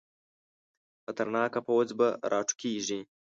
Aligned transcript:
خطرناکه 1.03 1.59
پوځ 1.67 1.87
به 1.99 2.07
راوټوکېږي. 2.31 2.99